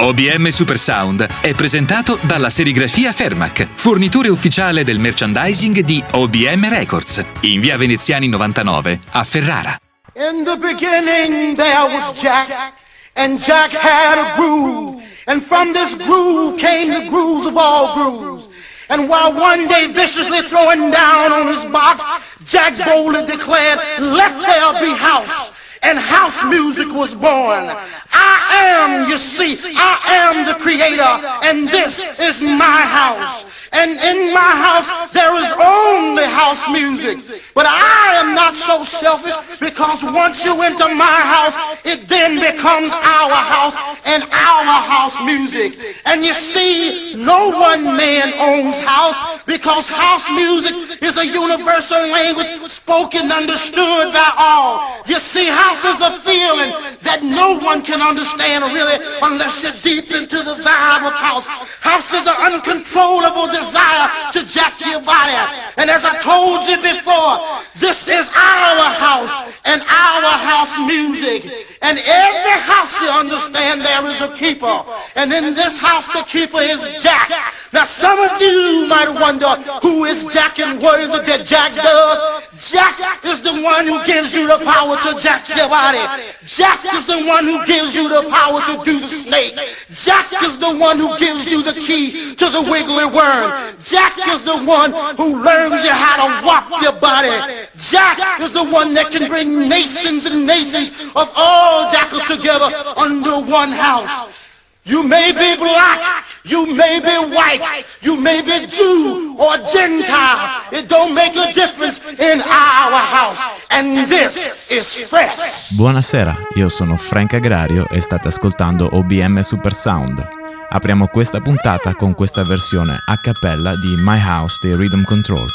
[0.00, 7.20] OBM Super Sound è presentato dalla serigrafia Fermac, fornitore ufficiale del merchandising di OBM Records,
[7.40, 9.76] in via Veneziani 99 a Ferrara.
[10.14, 12.74] In the beginning there was Jack,
[13.14, 18.48] and Jack had a groove, and from this groove came the grooves of all grooves.
[18.90, 22.04] And while one day viciously throwing down on his box,
[22.44, 25.67] Jack boldly declared, let there be house.
[25.82, 27.70] And house music was born.
[28.12, 28.38] I
[28.78, 29.94] am, you see, I
[30.26, 31.12] am the creator,
[31.44, 33.68] and this is my house.
[33.72, 37.18] And in my house, there is only house music.
[37.54, 42.92] But I am not so selfish because once you enter my house, it then becomes
[42.92, 45.78] our house and our house music.
[46.06, 52.48] And you see, no one man owns house because house music is a universal language
[52.70, 55.04] spoken, understood by all.
[55.06, 60.10] You see, house is a feeling that no one can understand really unless you're deep
[60.14, 61.46] into the vibe of house.
[61.80, 65.36] House is an uncontrollable desire to jack your body.
[65.76, 67.40] And as I told you before,
[67.76, 71.44] this is our house and our house music.
[71.82, 74.84] And every house, you understand, there is a keeper.
[75.16, 77.30] And in this house, the keeper is Jack.
[77.72, 79.48] Now, some of you might wonder,
[79.82, 82.48] who is Jack and what is it that Jack does?
[82.58, 86.02] Jack is the one who gives you the power to jack your body.
[86.44, 89.54] Jack is the one who gives you the power to do the snake.
[89.92, 93.78] Jack is the one who gives you the key to the wiggly worm.
[93.82, 97.30] Jack is the one who learns you how to walk your body.
[97.78, 103.38] Jack is the one that can bring nations and nations of all jackals together under
[103.38, 104.47] one house.
[104.88, 106.00] You may be black,
[106.44, 110.62] you may be white, you may be Jew or Gentile.
[110.72, 113.38] It don't make a difference in our house.
[113.68, 115.74] And this is fresh.
[115.76, 120.26] Buonasera, io sono Frank Agrario e state ascoltando OBM Super Sound.
[120.70, 125.48] Apriamo questa puntata con questa versione a cappella di My House dei Rhythm Control,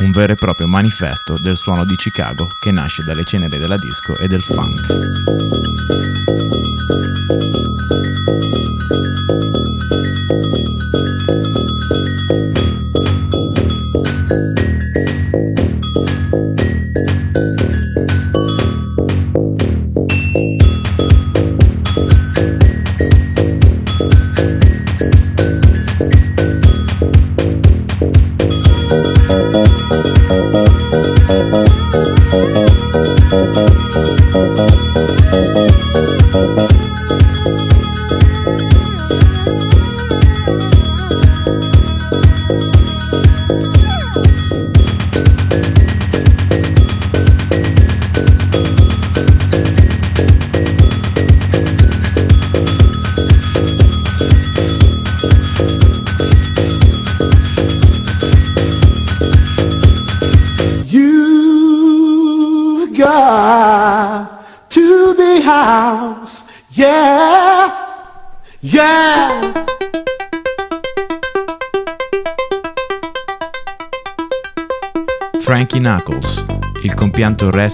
[0.00, 4.16] un vero e proprio manifesto del suono di Chicago che nasce dalle ceneri della disco
[4.16, 4.86] e del funk.
[8.28, 9.47] You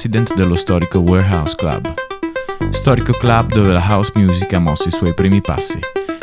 [0.04, 1.94] compianto resident dello storico Warehouse Club.
[2.70, 5.78] Storico club dove la house music ha mosso i suoi primi passi.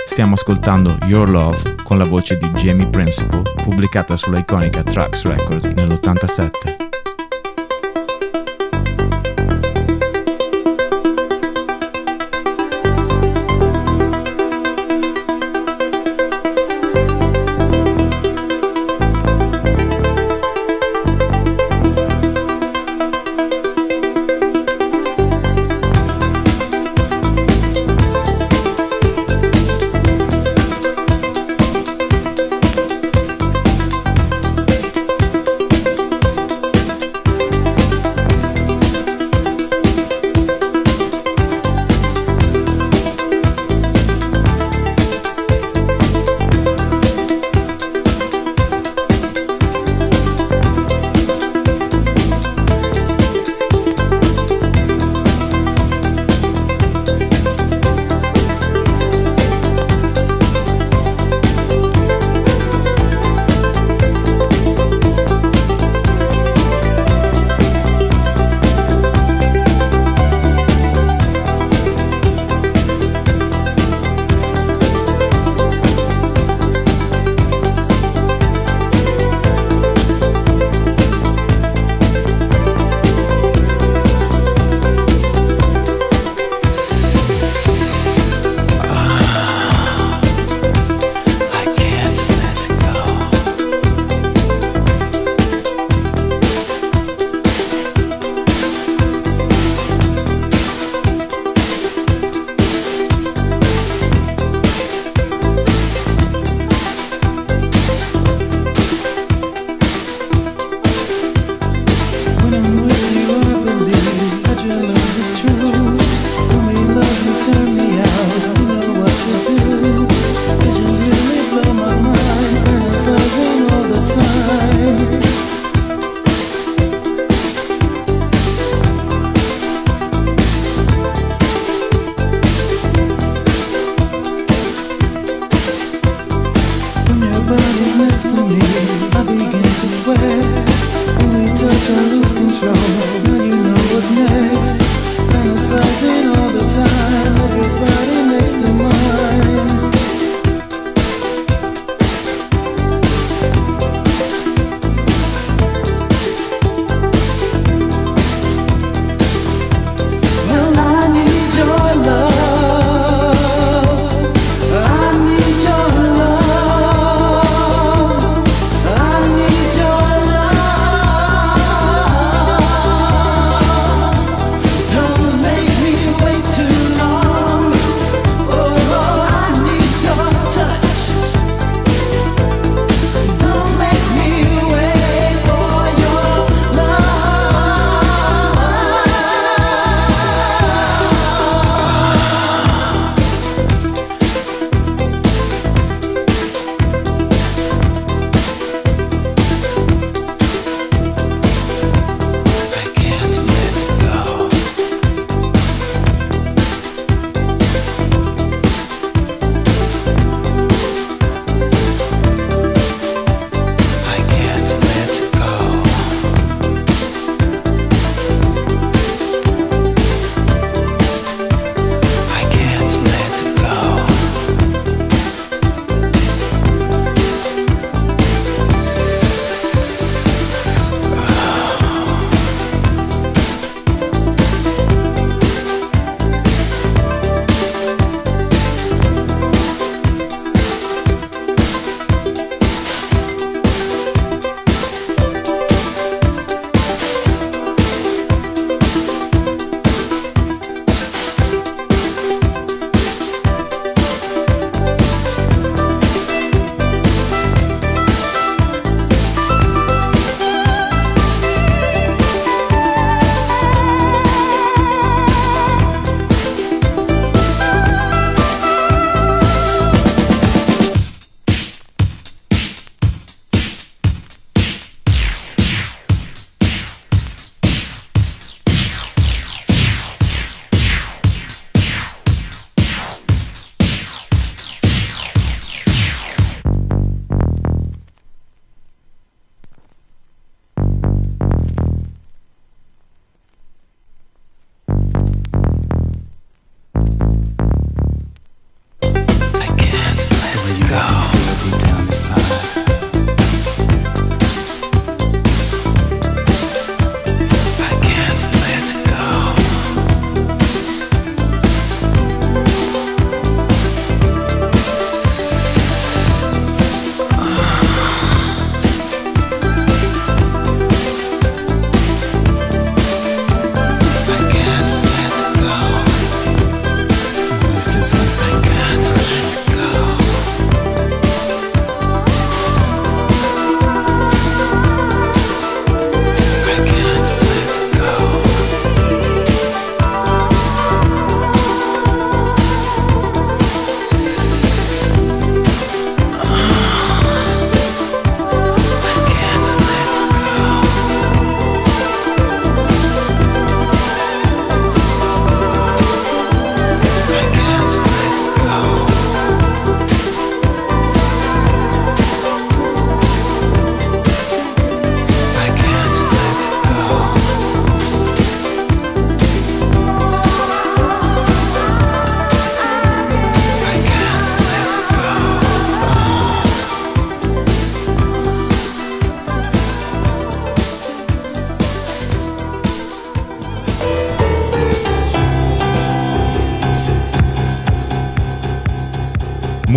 [0.05, 5.65] Stiamo ascoltando Your Love con la voce di Jamie Principle, pubblicata sulla iconica Trax Records
[5.65, 6.80] nell'87.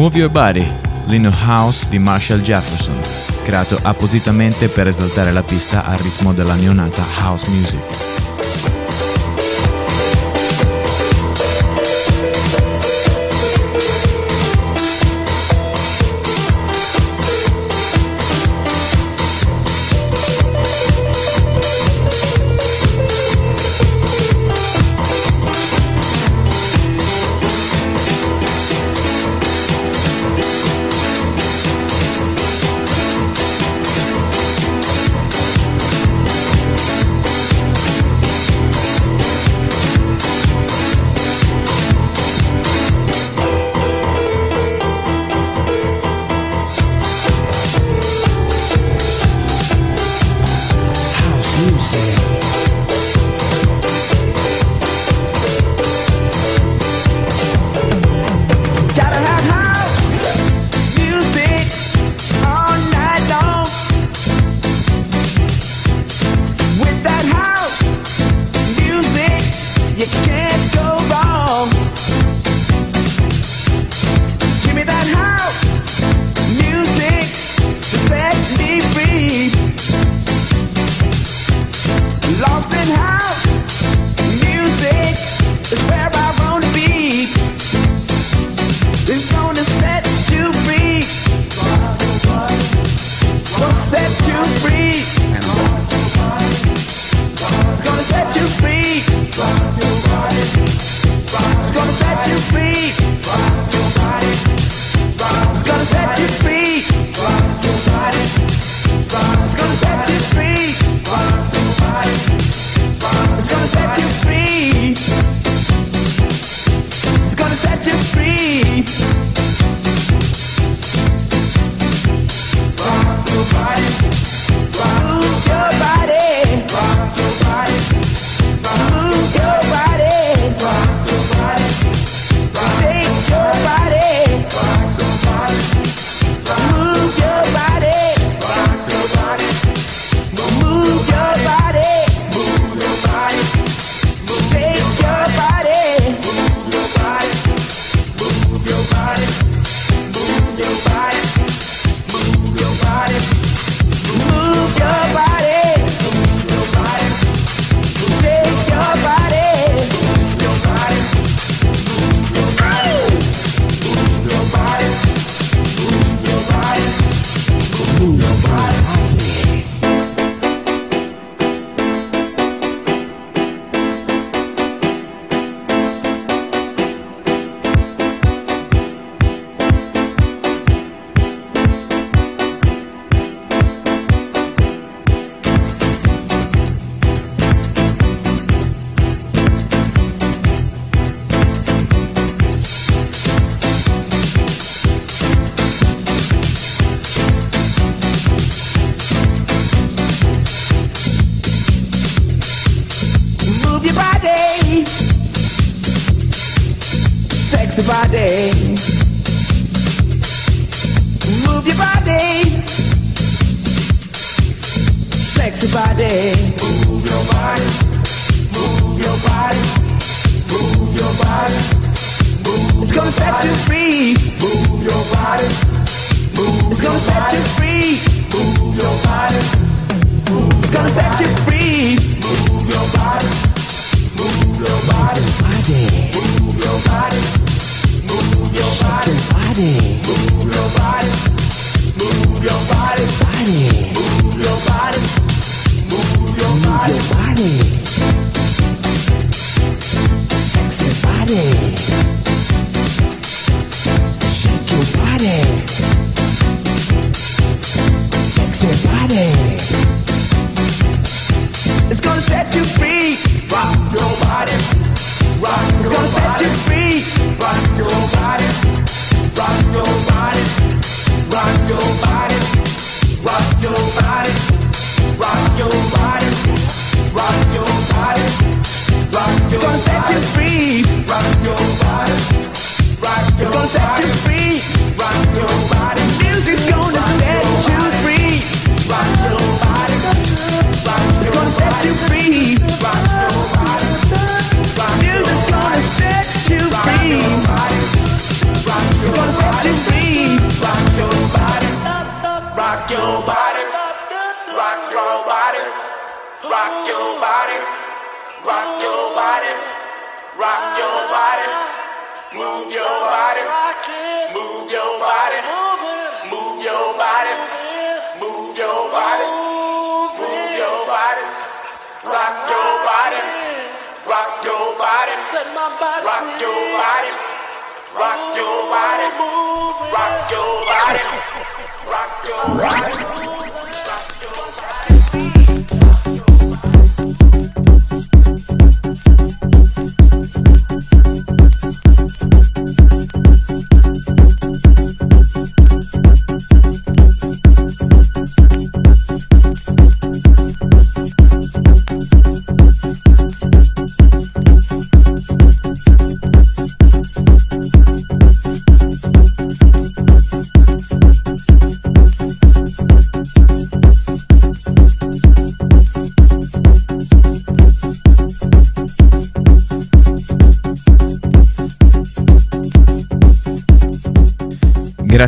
[0.04, 0.70] Move Your Body,
[1.06, 3.00] l'inno house di Marshall Jefferson,
[3.42, 8.23] creato appositamente per esaltare la pista al ritmo della neonata house music.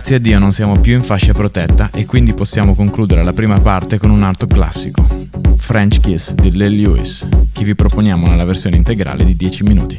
[0.09, 3.59] Grazie a Dio non siamo più in fascia protetta e quindi possiamo concludere la prima
[3.59, 5.05] parte con un altro classico,
[5.57, 9.99] French Kiss di Lil Lewis, che vi proponiamo nella versione integrale di 10 minuti.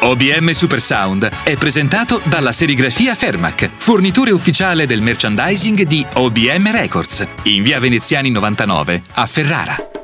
[0.00, 7.26] OBM Super Sound è presentato dalla serigrafia Fermac, fornitore ufficiale del merchandising di OBM Records,
[7.44, 9.97] in via Veneziani 99 a Ferrara.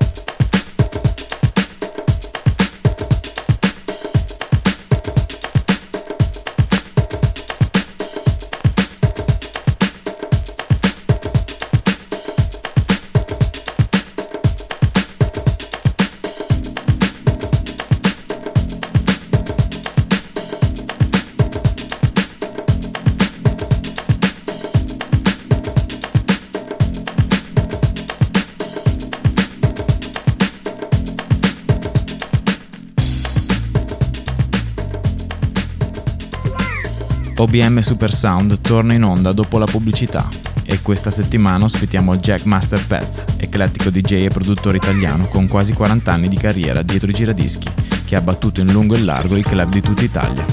[37.55, 40.29] OBM Super Sound torna in onda dopo la pubblicità
[40.64, 46.11] e questa settimana ospitiamo Jack Master Pets, eclettico DJ e produttore italiano con quasi 40
[46.12, 47.71] anni di carriera dietro i giradischi,
[48.07, 50.45] che ha battuto in lungo e largo i club di tutta Italia.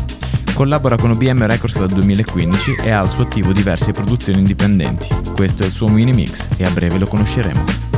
[0.53, 5.07] Collabora con OBM Records dal 2015 e ha al suo attivo diverse produzioni indipendenti.
[5.33, 7.90] Questo è il suo mini mix e a breve lo conosceremo.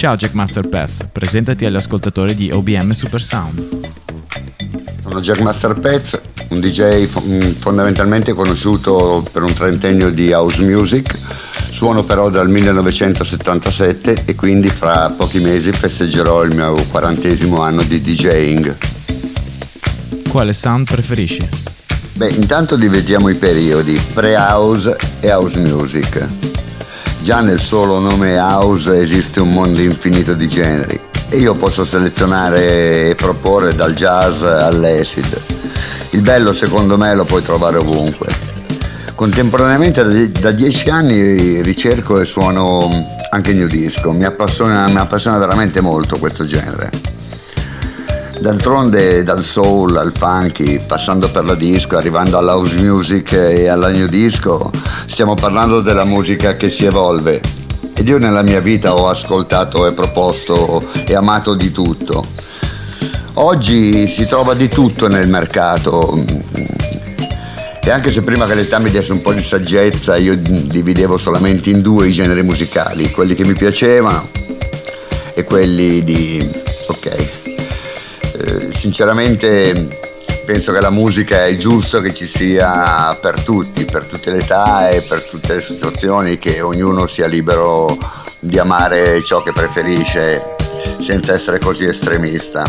[0.00, 3.80] Ciao Jackmaster Peth, presentati agli ascoltatori di OBM Super Sound.
[5.02, 7.04] Sono Jackmaster Peth, un DJ
[7.58, 11.14] fondamentalmente conosciuto per un trentennio di house music.
[11.70, 18.00] Suono però dal 1977 e quindi fra pochi mesi festeggerò il mio quarantesimo anno di
[18.00, 18.76] DJing.
[20.30, 21.46] Quale sound preferisci?
[22.14, 26.26] Beh, intanto dividiamo i periodi, pre-house e house music.
[27.22, 33.10] Già nel solo nome house esiste un mondo infinito di generi e io posso selezionare
[33.10, 35.40] e proporre dal jazz all'acid.
[36.12, 38.26] Il bello secondo me lo puoi trovare ovunque.
[39.14, 42.88] Contemporaneamente da dieci anni ricerco e suono
[43.30, 47.09] anche new disco, mi appassiona, mi appassiona veramente molto questo genere.
[48.40, 53.90] D'altronde dal soul al funky, passando per la disco, arrivando alla house music e alla
[53.90, 54.70] new disco,
[55.08, 57.42] stiamo parlando della musica che si evolve.
[57.94, 62.24] Ed io nella mia vita ho ascoltato e proposto e amato di tutto.
[63.34, 66.24] Oggi si trova di tutto nel mercato.
[67.84, 71.68] E anche se prima che l'età mi desse un po' di saggezza, io dividevo solamente
[71.68, 74.28] in due i generi musicali, quelli che mi piacevano
[75.34, 76.42] e quelli di...
[76.86, 77.39] ok,
[78.80, 79.88] sinceramente
[80.46, 84.88] penso che la musica è giusto che ci sia per tutti, per tutte le età
[84.88, 87.98] e per tutte le situazioni, che ognuno sia libero
[88.40, 90.56] di amare ciò che preferisce
[91.04, 92.64] senza essere così estremista.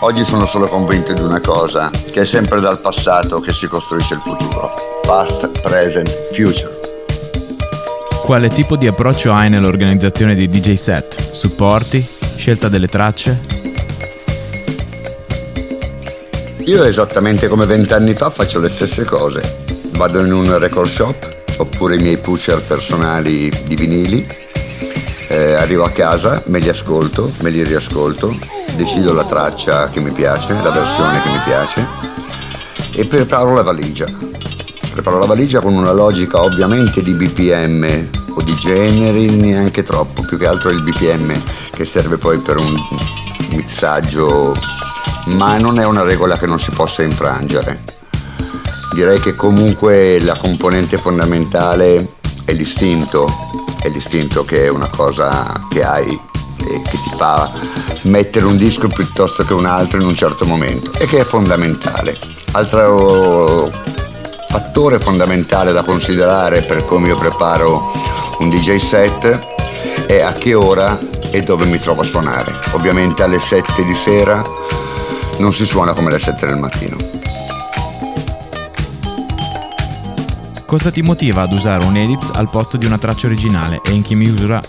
[0.00, 4.14] Oggi sono solo convinto di una cosa, che è sempre dal passato che si costruisce
[4.14, 4.74] il futuro.
[5.06, 6.78] Past, present, future.
[8.22, 11.32] Quale tipo di approccio hai nell'organizzazione di DJ set?
[11.32, 12.06] Supporti?
[12.36, 13.69] Scelta delle tracce?
[16.64, 19.40] Io esattamente come vent'anni fa faccio le stesse cose.
[19.96, 24.26] Vado in un record shop, oppure i miei pusher personali di vinili,
[25.28, 28.36] eh, arrivo a casa, me li ascolto, me li riascolto,
[28.76, 31.86] decido la traccia che mi piace, la versione che mi piace
[32.94, 34.06] e preparo la valigia.
[34.92, 40.36] Preparo la valigia con una logica ovviamente di BPM o di generi, neanche troppo, più
[40.36, 41.32] che altro il BPM
[41.70, 42.74] che serve poi per un
[43.50, 44.79] mixaggio
[45.30, 47.82] ma non è una regola che non si possa infrangere.
[48.94, 53.28] Direi che comunque la componente fondamentale è l'istinto,
[53.80, 56.28] è l'istinto che è una cosa che hai
[56.58, 57.50] e che ti fa
[58.02, 62.16] mettere un disco piuttosto che un altro in un certo momento e che è fondamentale.
[62.52, 63.70] Altro
[64.48, 67.92] fattore fondamentale da considerare per come io preparo
[68.40, 70.98] un DJ set è a che ora
[71.30, 72.52] e dove mi trovo a suonare.
[72.72, 74.42] Ovviamente alle 7 di sera
[75.40, 76.96] non si suona come le 7 del mattino.
[80.66, 84.02] Cosa ti motiva ad usare un edit al posto di una traccia originale e in
[84.02, 84.60] che misura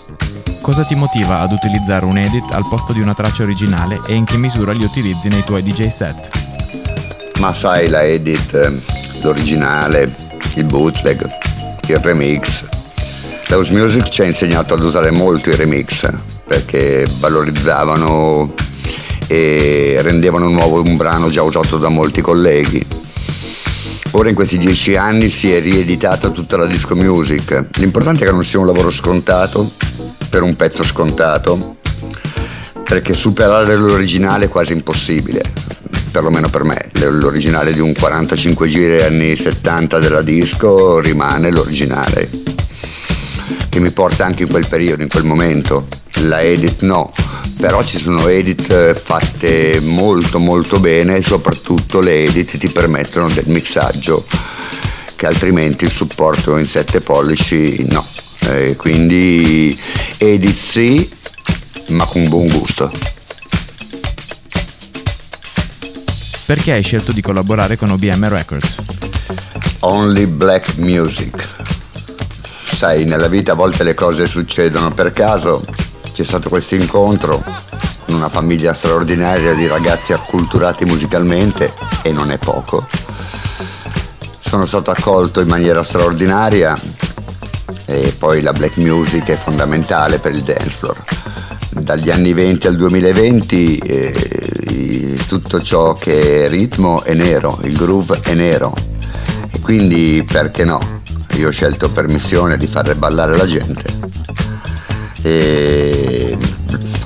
[0.62, 4.24] Cosa ti motiva ad utilizzare un edit al posto di una traccia originale e in
[4.24, 6.30] che misura li utilizzi nei tuoi DJ set?
[7.40, 8.80] Ma sai, la edit, ehm,
[9.22, 10.14] l'originale,
[10.54, 11.28] il bootleg,
[11.88, 12.62] il remix.
[13.50, 16.08] House Music ci ha insegnato ad usare molto i remix
[16.46, 18.54] perché valorizzavano
[19.26, 22.84] e rendevano nuovo un brano già usato da molti colleghi.
[24.12, 27.68] Ora in questi dieci anni si è rieditata tutta la disco music.
[27.76, 29.70] L'importante è che non sia un lavoro scontato
[30.28, 31.76] per un pezzo scontato,
[32.84, 35.42] perché superare l'originale è quasi impossibile,
[36.10, 36.90] perlomeno per me.
[36.94, 42.28] L'originale di un 45 giri anni 70 della disco rimane l'originale,
[43.70, 45.86] che mi porta anche in quel periodo, in quel momento.
[46.22, 47.10] La edit no,
[47.58, 53.28] però ci sono edit eh, fatte molto molto bene e soprattutto le edit ti permettono
[53.28, 54.24] del mixaggio
[55.16, 58.04] che altrimenti il supporto in 7 pollici no.
[58.50, 59.76] Eh, quindi
[60.18, 61.10] edit sì,
[61.88, 62.90] ma con buon gusto.
[66.46, 68.76] Perché hai scelto di collaborare con OBM Records?
[69.80, 71.48] Only Black Music.
[72.64, 75.64] Sai, nella vita a volte le cose succedono per caso
[76.12, 77.42] c'è stato questo incontro
[78.04, 82.86] con una famiglia straordinaria di ragazzi acculturati musicalmente e non è poco.
[84.44, 86.78] Sono stato accolto in maniera straordinaria
[87.86, 91.02] e poi la black music è fondamentale per il dance floor.
[91.70, 98.20] Dagli anni 20 al 2020 eh, tutto ciò che è ritmo è nero, il groove
[98.22, 98.74] è nero
[99.50, 100.78] e quindi perché no?
[101.36, 104.01] Io ho scelto per missione di fare ballare la gente
[105.24, 106.36] e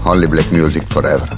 [0.05, 1.29] Only Black Music Forever.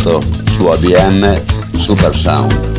[0.00, 0.22] Ascolto
[0.56, 1.34] su ABM
[1.84, 2.69] Super Sound.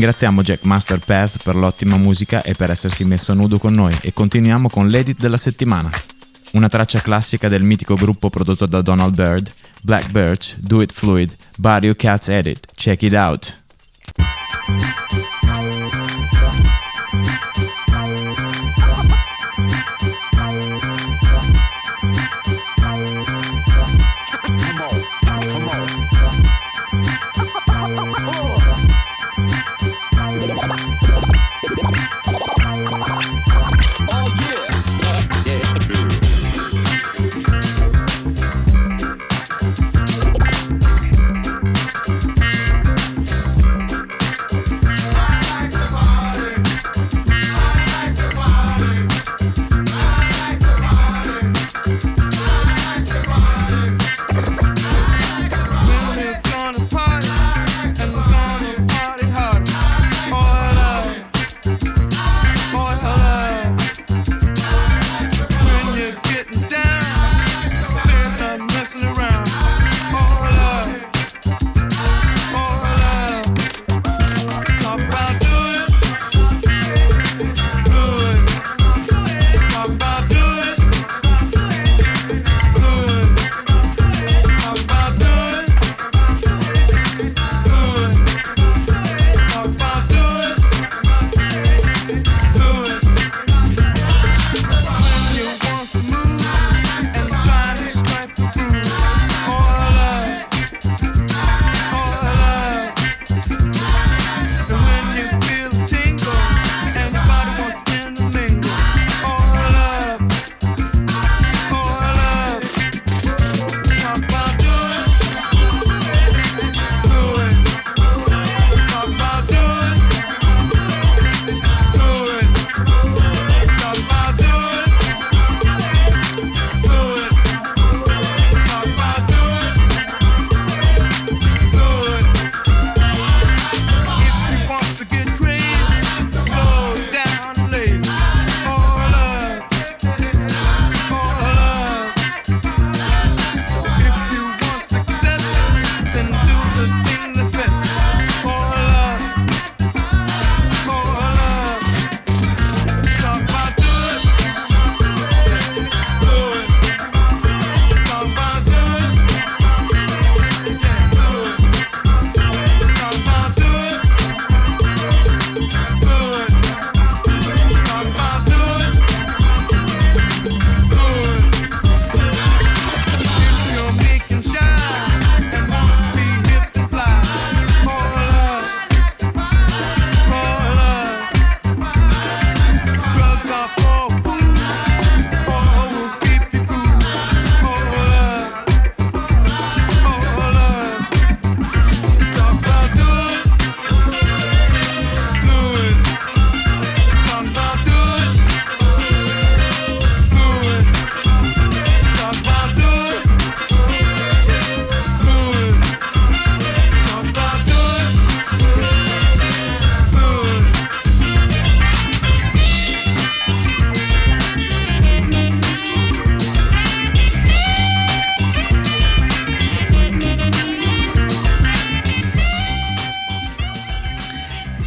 [0.00, 4.14] Ringraziamo Jack Master Path per l'ottima musica e per essersi messo nudo con noi e
[4.14, 5.90] continuiamo con l'edit della settimana.
[6.52, 11.36] Una traccia classica del mitico gruppo prodotto da Donald Byrd, Black Birch, Do It Fluid,
[11.58, 13.54] Barrio Cats Edit, check it out!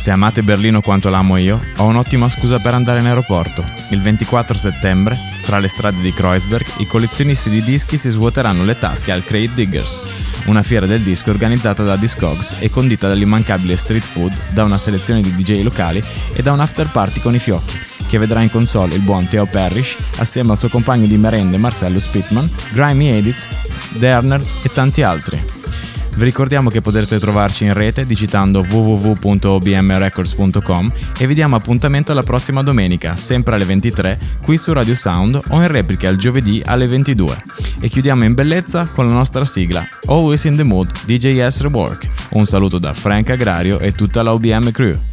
[0.04, 3.64] Se amate Berlino quanto l'amo io, ho un'ottima scusa per andare in aeroporto.
[3.91, 8.78] Il 24 settembre, tra le strade di Kreuzberg, i collezionisti di dischi si svuoteranno le
[8.78, 10.01] tasche al Crate Diggers,
[10.47, 15.22] una fiera del disco organizzata da Discogs e condita dall'immancabile street food, da una selezione
[15.22, 18.95] di DJ locali e da un after party con i fiocchi, che vedrà in console
[18.95, 23.47] il buon Theo Parrish assieme al suo compagno di merende Marcello Spitman, Grimy Edits,
[23.91, 25.53] Derner e tanti altri.
[26.16, 32.61] Vi ricordiamo che potrete trovarci in rete digitando www.obmrecords.com e vi diamo appuntamento alla prossima
[32.61, 37.36] domenica, sempre alle 23, qui su Radio Sound o in replica il giovedì alle 22.
[37.80, 42.07] E chiudiamo in bellezza con la nostra sigla, Always in the Mood DJS Rework.
[42.30, 45.12] Un saluto da Frank Agrario e tutta la OBM crew.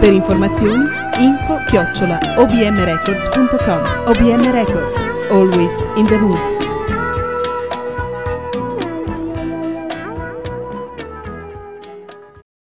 [0.00, 0.88] Per informazioni,
[1.18, 6.69] info chiocciola obmrecords.com OBM Records, always in the mood.